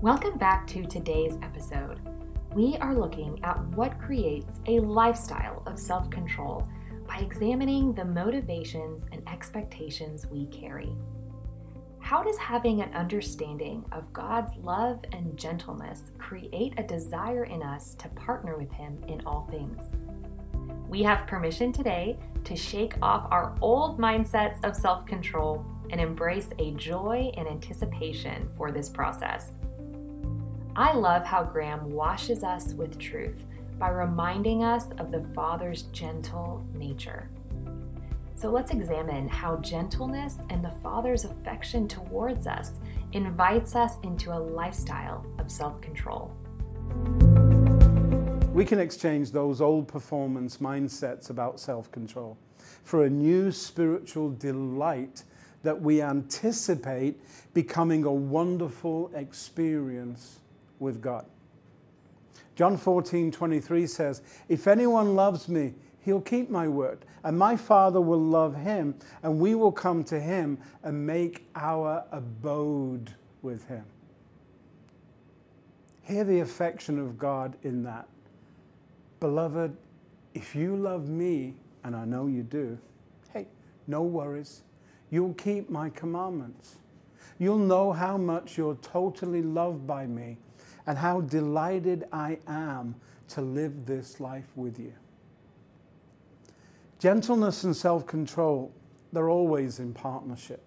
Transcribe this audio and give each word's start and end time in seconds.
Welcome 0.00 0.38
back 0.38 0.64
to 0.68 0.86
today's 0.86 1.34
episode. 1.42 1.98
We 2.54 2.76
are 2.76 2.94
looking 2.94 3.40
at 3.42 3.60
what 3.70 3.98
creates 4.00 4.60
a 4.66 4.78
lifestyle 4.78 5.64
of 5.66 5.76
self 5.76 6.08
control 6.08 6.68
by 7.08 7.16
examining 7.16 7.92
the 7.92 8.04
motivations 8.04 9.02
and 9.10 9.28
expectations 9.28 10.24
we 10.30 10.46
carry. 10.46 10.94
How 11.98 12.22
does 12.22 12.38
having 12.38 12.80
an 12.80 12.94
understanding 12.94 13.84
of 13.90 14.12
God's 14.12 14.56
love 14.58 15.00
and 15.10 15.36
gentleness 15.36 16.02
create 16.16 16.74
a 16.76 16.84
desire 16.84 17.46
in 17.46 17.60
us 17.60 17.94
to 17.94 18.08
partner 18.10 18.56
with 18.56 18.70
Him 18.70 19.02
in 19.08 19.20
all 19.26 19.48
things? 19.50 19.84
We 20.88 21.02
have 21.02 21.26
permission 21.26 21.72
today 21.72 22.20
to 22.44 22.54
shake 22.54 22.94
off 23.02 23.26
our 23.32 23.56
old 23.60 23.98
mindsets 23.98 24.64
of 24.64 24.76
self 24.76 25.06
control 25.06 25.66
and 25.90 26.00
embrace 26.00 26.50
a 26.60 26.70
joy 26.74 27.32
and 27.36 27.48
anticipation 27.48 28.48
for 28.56 28.70
this 28.70 28.88
process. 28.88 29.50
I 30.78 30.92
love 30.92 31.24
how 31.24 31.42
Graham 31.42 31.90
washes 31.90 32.44
us 32.44 32.72
with 32.74 33.00
truth 33.00 33.42
by 33.80 33.88
reminding 33.88 34.62
us 34.62 34.84
of 34.98 35.10
the 35.10 35.24
Father's 35.34 35.82
gentle 35.90 36.64
nature. 36.72 37.28
So 38.36 38.48
let's 38.52 38.70
examine 38.70 39.26
how 39.26 39.56
gentleness 39.56 40.36
and 40.50 40.64
the 40.64 40.70
Father's 40.80 41.24
affection 41.24 41.88
towards 41.88 42.46
us 42.46 42.74
invites 43.12 43.74
us 43.74 43.94
into 44.04 44.30
a 44.32 44.38
lifestyle 44.38 45.26
of 45.40 45.50
self 45.50 45.80
control. 45.80 46.30
We 48.52 48.64
can 48.64 48.78
exchange 48.78 49.32
those 49.32 49.60
old 49.60 49.88
performance 49.88 50.58
mindsets 50.58 51.30
about 51.30 51.58
self 51.58 51.90
control 51.90 52.38
for 52.84 53.04
a 53.04 53.10
new 53.10 53.50
spiritual 53.50 54.30
delight 54.30 55.24
that 55.64 55.82
we 55.82 56.02
anticipate 56.02 57.20
becoming 57.52 58.04
a 58.04 58.12
wonderful 58.12 59.10
experience 59.16 60.38
with 60.78 61.00
God. 61.00 61.26
John 62.58 62.76
14, 62.76 63.30
23 63.30 63.86
says, 63.86 64.22
If 64.48 64.66
anyone 64.66 65.14
loves 65.14 65.48
me, 65.48 65.74
he'll 66.00 66.20
keep 66.20 66.50
my 66.50 66.66
word, 66.66 67.04
and 67.22 67.38
my 67.38 67.54
Father 67.56 68.00
will 68.00 68.20
love 68.20 68.56
him, 68.56 68.96
and 69.22 69.38
we 69.38 69.54
will 69.54 69.70
come 69.70 70.02
to 70.04 70.18
him 70.18 70.58
and 70.82 71.06
make 71.06 71.46
our 71.54 72.04
abode 72.10 73.14
with 73.42 73.64
him. 73.68 73.84
Hear 76.02 76.24
the 76.24 76.40
affection 76.40 76.98
of 76.98 77.18
God 77.18 77.54
in 77.62 77.84
that. 77.84 78.08
Beloved, 79.20 79.76
if 80.34 80.56
you 80.56 80.74
love 80.74 81.08
me, 81.08 81.54
and 81.84 81.94
I 81.94 82.04
know 82.04 82.26
you 82.26 82.42
do, 82.42 82.78
hey, 83.32 83.46
no 83.86 84.02
worries. 84.02 84.62
You'll 85.10 85.34
keep 85.34 85.70
my 85.70 85.90
commandments. 85.90 86.76
You'll 87.38 87.58
know 87.58 87.92
how 87.92 88.16
much 88.16 88.58
you're 88.58 88.74
totally 88.76 89.42
loved 89.42 89.86
by 89.86 90.06
me 90.06 90.38
and 90.88 90.96
how 90.96 91.20
delighted 91.20 92.06
I 92.14 92.38
am 92.48 92.94
to 93.28 93.42
live 93.42 93.84
this 93.84 94.20
life 94.20 94.48
with 94.56 94.80
you. 94.80 94.94
Gentleness 96.98 97.62
and 97.64 97.76
self 97.76 98.06
control, 98.06 98.72
they're 99.12 99.28
always 99.28 99.80
in 99.80 99.92
partnership. 99.92 100.62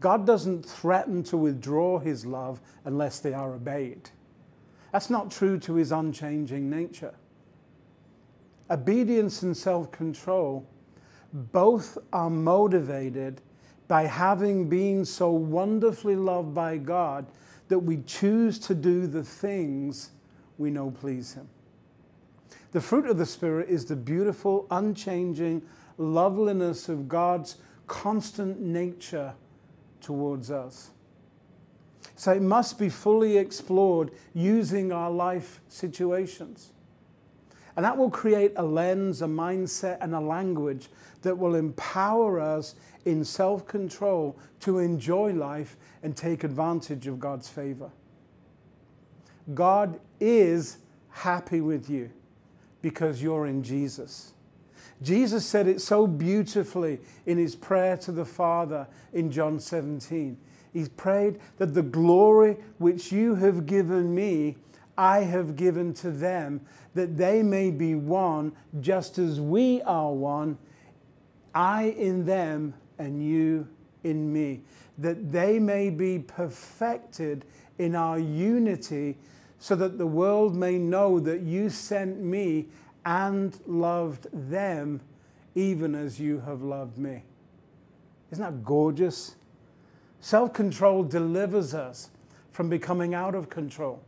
God 0.00 0.26
doesn't 0.26 0.66
threaten 0.66 1.22
to 1.22 1.36
withdraw 1.36 2.00
his 2.00 2.26
love 2.26 2.60
unless 2.84 3.20
they 3.20 3.32
are 3.32 3.54
obeyed. 3.54 4.10
That's 4.92 5.08
not 5.08 5.30
true 5.30 5.56
to 5.60 5.74
his 5.74 5.92
unchanging 5.92 6.68
nature. 6.68 7.14
Obedience 8.68 9.42
and 9.42 9.56
self 9.56 9.92
control 9.92 10.66
both 11.32 11.96
are 12.12 12.28
motivated 12.28 13.40
by 13.86 14.02
having 14.02 14.68
been 14.68 15.04
so 15.04 15.30
wonderfully 15.30 16.16
loved 16.16 16.54
by 16.54 16.76
God 16.76 17.24
that 17.68 17.78
we 17.78 17.98
choose 18.06 18.58
to 18.58 18.74
do 18.74 19.06
the 19.06 19.22
things 19.22 20.10
we 20.56 20.70
know 20.70 20.90
please 20.90 21.34
Him. 21.34 21.48
The 22.72 22.80
fruit 22.80 23.06
of 23.06 23.18
the 23.18 23.26
Spirit 23.26 23.68
is 23.68 23.86
the 23.86 23.96
beautiful, 23.96 24.66
unchanging 24.70 25.62
loveliness 25.96 26.88
of 26.88 27.08
God's 27.08 27.56
constant 27.86 28.60
nature 28.60 29.34
towards 30.00 30.50
us. 30.50 30.90
So 32.14 32.32
it 32.32 32.42
must 32.42 32.78
be 32.78 32.88
fully 32.88 33.38
explored 33.38 34.10
using 34.34 34.92
our 34.92 35.10
life 35.10 35.60
situations. 35.68 36.72
And 37.78 37.84
that 37.84 37.96
will 37.96 38.10
create 38.10 38.54
a 38.56 38.64
lens, 38.64 39.22
a 39.22 39.26
mindset, 39.26 39.98
and 40.00 40.12
a 40.12 40.18
language 40.18 40.88
that 41.22 41.38
will 41.38 41.54
empower 41.54 42.40
us 42.40 42.74
in 43.04 43.24
self 43.24 43.68
control 43.68 44.36
to 44.62 44.78
enjoy 44.80 45.32
life 45.32 45.76
and 46.02 46.16
take 46.16 46.42
advantage 46.42 47.06
of 47.06 47.20
God's 47.20 47.48
favor. 47.48 47.88
God 49.54 50.00
is 50.18 50.78
happy 51.10 51.60
with 51.60 51.88
you 51.88 52.10
because 52.82 53.22
you're 53.22 53.46
in 53.46 53.62
Jesus. 53.62 54.32
Jesus 55.00 55.46
said 55.46 55.68
it 55.68 55.80
so 55.80 56.04
beautifully 56.08 56.98
in 57.26 57.38
his 57.38 57.54
prayer 57.54 57.96
to 57.98 58.10
the 58.10 58.24
Father 58.24 58.88
in 59.12 59.30
John 59.30 59.60
17. 59.60 60.36
He 60.72 60.88
prayed 60.96 61.38
that 61.58 61.74
the 61.74 61.84
glory 61.84 62.56
which 62.78 63.12
you 63.12 63.36
have 63.36 63.66
given 63.66 64.12
me, 64.12 64.56
I 64.96 65.20
have 65.20 65.54
given 65.54 65.94
to 65.94 66.10
them, 66.10 66.62
that 66.98 67.16
they 67.16 67.44
may 67.44 67.70
be 67.70 67.94
one, 67.94 68.50
just 68.80 69.18
as 69.18 69.40
we 69.40 69.80
are 69.82 70.12
one, 70.12 70.58
I 71.54 71.94
in 71.96 72.26
them 72.26 72.74
and 72.98 73.24
you 73.24 73.68
in 74.02 74.32
me, 74.32 74.62
that 74.98 75.30
they 75.30 75.60
may 75.60 75.90
be 75.90 76.18
perfected 76.18 77.44
in 77.78 77.94
our 77.94 78.18
unity, 78.18 79.16
so 79.60 79.76
that 79.76 79.96
the 79.96 80.06
world 80.08 80.56
may 80.56 80.76
know 80.76 81.20
that 81.20 81.42
you 81.42 81.70
sent 81.70 82.18
me 82.18 82.66
and 83.04 83.56
loved 83.64 84.26
them 84.32 85.00
even 85.54 85.94
as 85.94 86.18
you 86.18 86.40
have 86.40 86.62
loved 86.62 86.98
me. 86.98 87.22
Isn't 88.32 88.42
that 88.42 88.64
gorgeous? 88.64 89.36
Self 90.20 90.52
control 90.52 91.04
delivers 91.04 91.74
us 91.74 92.10
from 92.50 92.68
becoming 92.68 93.14
out 93.14 93.36
of 93.36 93.48
control 93.48 94.02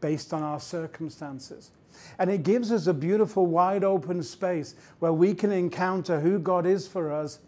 based 0.00 0.32
on 0.32 0.42
our 0.42 0.58
circumstances. 0.58 1.70
And 2.18 2.30
it 2.30 2.42
gives 2.42 2.72
us 2.72 2.86
a 2.86 2.94
beautiful, 2.94 3.46
wide 3.46 3.84
open 3.84 4.22
space 4.22 4.74
where 4.98 5.12
we 5.12 5.34
can 5.34 5.52
encounter 5.52 6.20
who 6.20 6.38
God 6.38 6.66
is 6.66 6.86
for 6.88 7.12
us 7.12 7.40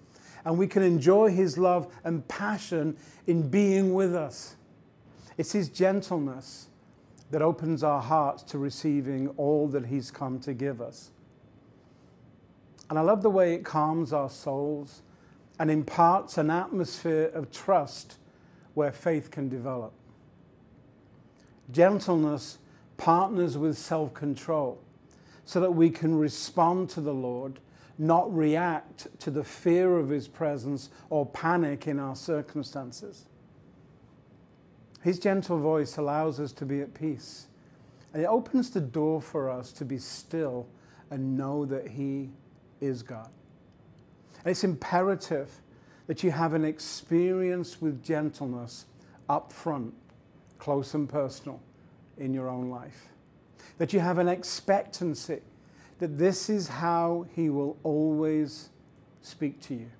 and 0.45 0.59
we 0.59 0.67
can 0.67 0.83
enjoy 0.83 1.31
His 1.31 1.59
love 1.59 1.93
and 2.05 2.27
passion 2.29 2.97
in 3.27 3.49
being 3.49 3.95
with 3.95 4.15
us. 4.15 4.57
It's 5.37 5.53
His 5.53 5.69
gentleness 5.69 6.69
that 7.31 7.43
opens 7.43 7.83
our 7.83 8.01
hearts 8.01 8.43
to 8.45 8.59
receiving 8.59 9.29
all 9.37 9.69
that 9.69 9.87
He's 9.87 10.11
come 10.11 10.41
to 10.41 10.55
give 10.55 10.81
us. 10.81 11.11
And 12.89 12.99
I 12.99 13.03
love 13.03 13.23
the 13.23 13.31
way 13.31 13.55
it 13.55 13.65
calms 13.65 14.13
our 14.13 14.31
souls 14.31 15.03
and 15.59 15.71
imparts 15.71 16.39
an 16.39 16.51
atmosphere 16.51 17.31
of 17.35 17.53
trust 17.53 18.17
where 18.75 18.91
faith 18.91 19.31
can 19.31 19.49
develop. 19.49 19.93
Gentleness 21.71 22.59
partners 23.01 23.57
with 23.57 23.79
self 23.79 24.13
control 24.13 24.79
so 25.47 25.59
that 25.59 25.73
we 25.73 25.89
can 25.89 26.17
respond 26.17 26.91
to 26.91 27.01
the 27.01 27.15
Lord 27.15 27.59
not 27.99 28.35
react 28.35 29.09
to 29.21 29.31
the 29.31 29.45
fear 29.45 29.99
of 29.99 30.09
his 30.09 30.27
presence 30.27 30.89
or 31.11 31.27
panic 31.27 31.87
in 31.87 31.99
our 31.99 32.17
circumstances. 32.17 33.27
His 35.03 35.19
gentle 35.19 35.59
voice 35.59 35.99
allows 35.99 36.41
us 36.41 36.53
to 36.53 36.65
be 36.65 36.81
at 36.81 36.95
peace. 36.95 37.47
And 38.13 38.23
it 38.23 38.27
opens 38.27 38.71
the 38.71 38.81
door 38.81 39.21
for 39.21 39.51
us 39.51 39.73
to 39.73 39.85
be 39.85 39.99
still 39.99 40.67
and 41.11 41.37
know 41.37 41.65
that 41.67 41.89
He 41.89 42.31
is 42.81 43.03
God. 43.03 43.31
And 44.45 44.51
it's 44.51 44.65
imperative 44.65 45.51
that 46.07 46.23
you 46.23 46.31
have 46.31 46.55
an 46.55 46.65
experience 46.65 47.81
with 47.81 48.03
gentleness 48.03 48.87
up 49.29 49.53
front, 49.53 49.95
close 50.59 50.95
and 50.95 51.09
personal 51.09 51.61
in 52.21 52.33
your 52.35 52.49
own 52.49 52.71
life. 52.71 53.09
That 53.79 53.93
you 53.93 54.01
have 54.01 54.19
an 54.19 54.29
expectancy 54.29 55.41
that 56.01 56.19
this 56.19 56.49
is 56.49 56.69
how 56.69 57.27
He 57.35 57.51
will 57.51 57.77
always 57.83 58.71
speak 59.23 59.61
to 59.63 59.75
you. 59.75 59.91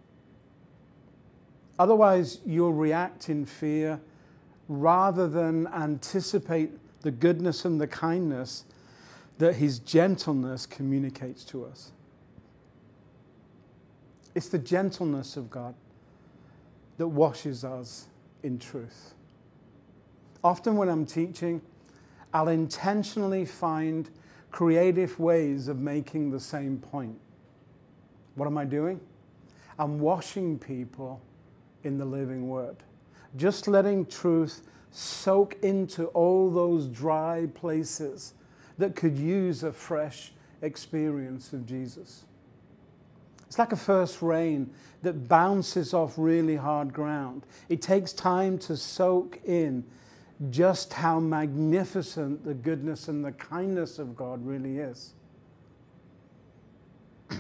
Otherwise, 1.79 2.39
you'll 2.45 2.73
react 2.73 3.29
in 3.29 3.47
fear 3.47 4.01
rather 4.69 5.29
than 5.29 5.67
anticipate 5.69 6.71
the 7.03 7.11
goodness 7.11 7.65
and 7.65 7.81
the 7.81 7.87
kindness 7.87 8.65
that 9.39 9.57
His 9.57 9.79
gentleness 9.79 10.67
communicates 10.67 11.45
to 11.45 11.65
us. 11.65 11.93
It's 14.35 14.49
the 14.49 14.59
gentleness 14.59 15.37
of 15.37 15.51
God 15.51 15.75
that 16.99 17.09
washes 17.09 17.65
us 17.65 18.07
in 18.43 18.59
truth. 18.59 19.15
Often, 20.43 20.77
when 20.77 20.89
I'm 20.89 21.05
teaching, 21.05 21.61
I'll 22.33 22.49
intentionally 22.49 23.45
find 23.45 24.09
creative 24.51 25.19
ways 25.19 25.69
of 25.69 25.79
making 25.79 26.31
the 26.31 26.41
same 26.41 26.79
point. 26.79 27.19
What 28.35 28.47
am 28.47 28.59
I 28.59 28.65
doing? 28.65 29.01
I'm 29.79 29.99
washing 29.99 30.59
people 30.59 31.21
in 31.85 31.99
the 31.99 32.05
living 32.05 32.49
word, 32.49 32.77
just 33.37 33.67
letting 33.67 34.07
truth 34.07 34.63
soak 34.91 35.57
into 35.63 36.07
all 36.07 36.51
those 36.51 36.87
dry 36.87 37.49
places 37.55 38.35
that 38.79 38.97
could 38.97 39.17
use 39.17 39.63
a 39.63 39.73
fresh 39.73 40.33
experience 40.63 41.53
of 41.53 41.67
Jesus. 41.67 42.25
It's 43.47 43.59
like 43.59 43.73
a 43.73 43.77
first 43.77 44.23
rain 44.23 44.71
that 45.03 45.29
bounces 45.29 45.93
off 45.93 46.15
really 46.17 46.57
hard 46.57 46.93
ground. 46.93 47.47
It 47.69 47.83
takes 47.83 48.13
time 48.13 48.59
to 48.59 48.77
soak 48.77 49.41
in 49.45 49.85
just 50.49 50.95
how 50.95 51.21
magnificent 51.21 52.45
the 52.45 52.55
goodness 52.55 53.09
and 53.09 53.23
the 53.25 53.33
kindness 53.33 53.99
of 53.99 54.17
God 54.17 54.45
really 54.45 54.79
is. 54.79 55.13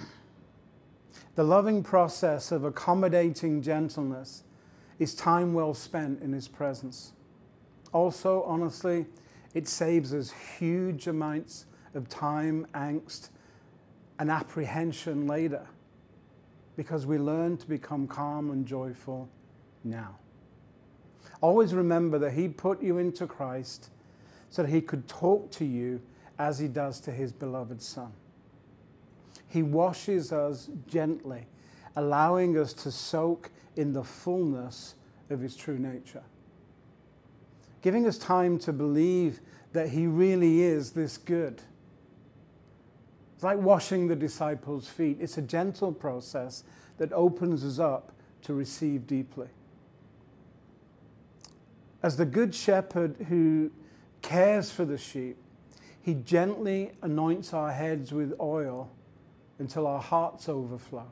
the 1.35 1.45
loving 1.45 1.83
process 1.83 2.53
of 2.53 2.65
accommodating 2.65 3.63
gentleness 3.63 4.43
is 4.99 5.15
time 5.15 5.55
well 5.55 5.73
spent 5.73 6.21
in 6.21 6.33
His 6.33 6.47
presence. 6.47 7.13
Also, 7.93 8.43
honestly, 8.43 9.07
it 9.55 9.67
saves 9.67 10.13
us 10.13 10.33
huge 10.59 11.07
amounts 11.07 11.65
of 11.95 12.09
time, 12.09 12.67
angst, 12.75 13.31
and 14.19 14.31
apprehension 14.31 15.27
later 15.27 15.67
because 16.77 17.07
we 17.07 17.19
learn 17.19 17.57
to 17.57 17.67
become 17.67 18.07
calm 18.07 18.51
and 18.51 18.67
joyful 18.67 19.29
now. 19.83 20.17
Always 21.41 21.75
remember 21.75 22.19
that 22.19 22.33
He 22.33 22.49
put 22.49 22.83
you 22.83 22.99
into 22.99 23.27
Christ 23.27 23.91
so 24.51 24.63
that 24.63 24.71
He 24.71 24.81
could 24.81 25.09
talk 25.09 25.51
to 25.53 25.65
you 25.65 26.01
as 26.39 26.59
He 26.59 26.69
does 26.69 27.01
to 27.01 27.13
His 27.13 27.33
beloved 27.33 27.81
Son. 27.81 28.13
He 29.49 29.63
washes 29.63 30.33
us 30.33 30.69
gently, 30.87 31.47
allowing 31.97 32.57
us 32.57 32.73
to 32.75 32.91
soak 32.91 33.51
in 33.77 33.93
the 33.93 34.05
fullness 34.05 34.95
of 35.29 35.41
His 35.41 35.57
true 35.57 35.79
nature. 35.79 36.23
Giving 37.83 38.07
us 38.07 38.19
time 38.19 38.59
to 38.61 38.73
believe 38.73 39.41
that 39.73 39.89
He 39.89 40.07
really 40.07 40.63
is 40.63 40.93
this 40.93 41.17
good 41.17 41.63
it's 43.41 43.45
like 43.47 43.57
washing 43.57 44.07
the 44.07 44.17
disciples' 44.17 44.87
feet. 44.87 45.17
It's 45.19 45.39
a 45.39 45.41
gentle 45.41 45.93
process 45.93 46.63
that 46.99 47.11
opens 47.15 47.65
us 47.65 47.79
up 47.79 48.13
to 48.43 48.53
receive 48.53 49.07
deeply. 49.07 49.47
As 52.03 52.17
the 52.17 52.25
good 52.25 52.55
shepherd 52.55 53.27
who 53.29 53.71
cares 54.23 54.71
for 54.71 54.85
the 54.85 54.97
sheep, 54.97 55.37
he 56.01 56.15
gently 56.15 56.93
anoints 57.03 57.53
our 57.53 57.73
heads 57.73 58.13
with 58.13 58.33
oil 58.41 58.91
until 59.59 59.87
our 59.87 60.01
hearts 60.01 60.49
overflow. 60.49 61.11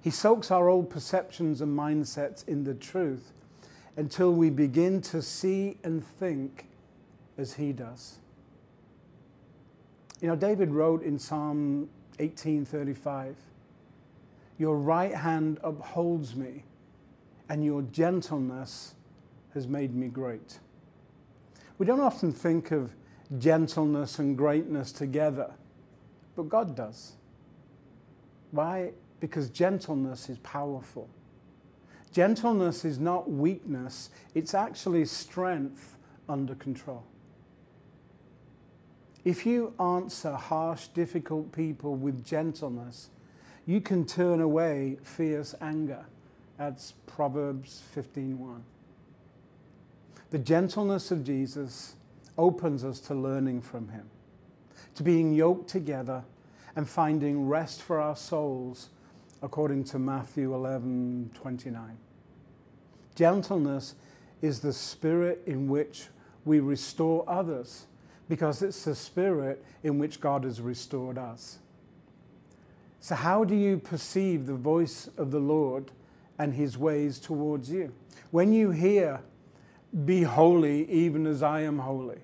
He 0.00 0.10
soaks 0.10 0.50
our 0.50 0.68
old 0.68 0.90
perceptions 0.90 1.60
and 1.60 1.76
mindsets 1.76 2.46
in 2.46 2.64
the 2.64 2.74
truth 2.74 3.32
until 3.96 4.32
we 4.32 4.50
begin 4.50 5.00
to 5.02 5.20
see 5.22 5.76
and 5.82 6.04
think 6.04 6.66
as 7.36 7.54
he 7.54 7.72
does. 7.72 8.18
You 10.20 10.28
know, 10.28 10.36
David 10.36 10.70
wrote 10.70 11.02
in 11.02 11.18
Psalm 11.18 11.88
18:35, 12.18 13.36
"Your 14.56 14.76
right 14.76 15.14
hand 15.14 15.58
upholds 15.64 16.36
me, 16.36 16.64
and 17.48 17.64
your 17.64 17.82
gentleness 17.82 18.94
has 19.54 19.66
made 19.66 19.94
me 19.94 20.08
great." 20.08 20.60
We 21.78 21.86
don't 21.86 22.00
often 22.00 22.32
think 22.32 22.70
of 22.70 22.94
gentleness 23.38 24.18
and 24.18 24.36
greatness 24.36 24.92
together, 24.92 25.54
but 26.34 26.48
God 26.48 26.76
does. 26.76 27.16
Why? 28.50 28.92
Because 29.20 29.48
gentleness 29.48 30.28
is 30.28 30.38
powerful. 30.38 31.08
Gentleness 32.10 32.84
is 32.84 32.98
not 32.98 33.30
weakness, 33.30 34.10
it's 34.34 34.52
actually 34.52 35.06
strength 35.06 35.96
under 36.28 36.54
control. 36.54 37.04
If 39.24 39.46
you 39.46 39.72
answer 39.78 40.32
harsh, 40.32 40.88
difficult 40.88 41.52
people 41.52 41.94
with 41.94 42.24
gentleness, 42.24 43.08
you 43.64 43.80
can 43.80 44.04
turn 44.04 44.40
away 44.40 44.98
fierce 45.02 45.54
anger. 45.60 46.04
That's 46.58 46.92
Proverbs 47.06 47.80
15:1. 47.94 48.64
The 50.32 50.38
gentleness 50.38 51.10
of 51.10 51.24
Jesus 51.24 51.94
opens 52.38 52.84
us 52.84 53.00
to 53.00 53.14
learning 53.14 53.60
from 53.60 53.88
him, 53.88 54.08
to 54.94 55.02
being 55.02 55.34
yoked 55.34 55.68
together 55.68 56.24
and 56.74 56.88
finding 56.88 57.48
rest 57.48 57.82
for 57.82 58.00
our 58.00 58.16
souls 58.16 58.88
according 59.42 59.84
to 59.84 59.98
Matthew 59.98 60.54
11:29. 60.54 61.98
Gentleness 63.14 63.94
is 64.40 64.60
the 64.60 64.72
spirit 64.72 65.42
in 65.44 65.68
which 65.68 66.08
we 66.46 66.60
restore 66.60 67.28
others 67.28 67.84
because 68.26 68.62
it's 68.62 68.84
the 68.86 68.94
spirit 68.94 69.62
in 69.82 69.98
which 69.98 70.18
God 70.18 70.44
has 70.44 70.62
restored 70.62 71.18
us. 71.18 71.58
So, 73.00 73.16
how 73.16 73.44
do 73.44 73.54
you 73.54 73.76
perceive 73.76 74.46
the 74.46 74.54
voice 74.54 75.10
of 75.18 75.30
the 75.30 75.40
Lord 75.40 75.92
and 76.38 76.54
his 76.54 76.78
ways 76.78 77.18
towards 77.18 77.70
you? 77.70 77.92
When 78.30 78.54
you 78.54 78.70
hear, 78.70 79.20
Be 80.04 80.22
holy, 80.22 80.90
even 80.90 81.26
as 81.26 81.42
I 81.42 81.60
am 81.62 81.78
holy, 81.78 82.20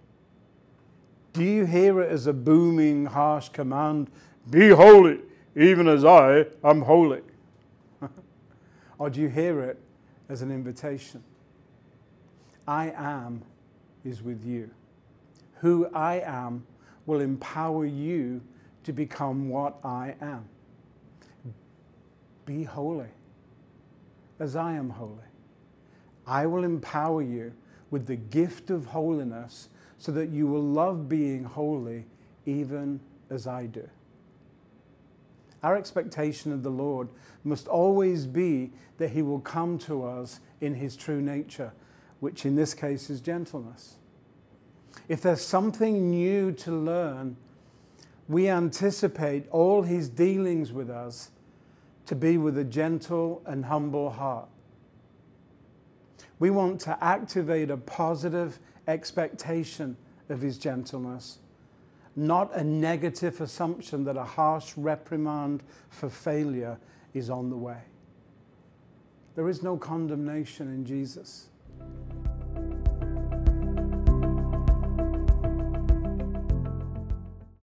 do 1.34 1.44
you 1.44 1.66
hear 1.66 2.00
it 2.00 2.10
as 2.10 2.26
a 2.26 2.32
booming, 2.32 3.06
harsh 3.06 3.50
command, 3.50 4.10
Be 4.50 4.70
holy, 4.70 5.20
even 5.54 5.86
as 5.86 6.04
I 6.04 6.46
am 6.64 6.82
holy? 6.82 7.22
or 8.98 9.10
do 9.10 9.20
you 9.20 9.28
hear 9.28 9.60
it 9.62 9.78
as 10.28 10.42
an 10.42 10.50
invitation? 10.50 11.22
I 12.66 12.90
am 12.96 13.42
is 14.04 14.22
with 14.22 14.44
you 14.44 14.70
who 15.60 15.86
I 15.92 16.20
am 16.20 16.64
will 17.06 17.20
empower 17.20 17.84
you 17.84 18.40
to 18.84 18.92
become 18.92 19.48
what 19.48 19.78
I 19.84 20.14
am. 20.20 20.48
Be 22.46 22.64
holy 22.64 23.08
as 24.38 24.56
I 24.56 24.74
am 24.74 24.90
holy. 24.90 25.27
I 26.28 26.46
will 26.46 26.62
empower 26.62 27.22
you 27.22 27.52
with 27.90 28.06
the 28.06 28.16
gift 28.16 28.70
of 28.70 28.86
holiness 28.86 29.68
so 29.96 30.12
that 30.12 30.28
you 30.28 30.46
will 30.46 30.62
love 30.62 31.08
being 31.08 31.44
holy 31.44 32.04
even 32.46 33.00
as 33.30 33.46
I 33.46 33.66
do. 33.66 33.88
Our 35.62 35.76
expectation 35.76 36.52
of 36.52 36.62
the 36.62 36.70
Lord 36.70 37.08
must 37.42 37.66
always 37.66 38.26
be 38.26 38.70
that 38.98 39.10
He 39.10 39.22
will 39.22 39.40
come 39.40 39.78
to 39.80 40.04
us 40.04 40.40
in 40.60 40.74
His 40.74 40.96
true 40.96 41.20
nature, 41.20 41.72
which 42.20 42.46
in 42.46 42.54
this 42.54 42.74
case 42.74 43.10
is 43.10 43.20
gentleness. 43.20 43.96
If 45.08 45.22
there's 45.22 45.40
something 45.40 46.10
new 46.10 46.52
to 46.52 46.70
learn, 46.70 47.36
we 48.28 48.48
anticipate 48.48 49.48
all 49.50 49.82
his 49.82 50.08
dealings 50.08 50.70
with 50.72 50.90
us 50.90 51.30
to 52.06 52.14
be 52.14 52.36
with 52.36 52.58
a 52.58 52.64
gentle 52.64 53.42
and 53.46 53.64
humble 53.64 54.10
heart. 54.10 54.48
We 56.38 56.50
want 56.50 56.80
to 56.82 57.02
activate 57.02 57.70
a 57.70 57.76
positive 57.76 58.58
expectation 58.86 59.96
of 60.28 60.40
his 60.40 60.58
gentleness, 60.58 61.38
not 62.14 62.54
a 62.54 62.62
negative 62.62 63.40
assumption 63.40 64.04
that 64.04 64.16
a 64.16 64.24
harsh 64.24 64.72
reprimand 64.76 65.62
for 65.90 66.08
failure 66.08 66.78
is 67.14 67.30
on 67.30 67.50
the 67.50 67.56
way. 67.56 67.80
There 69.34 69.48
is 69.48 69.62
no 69.62 69.76
condemnation 69.76 70.68
in 70.68 70.84
Jesus. 70.84 71.46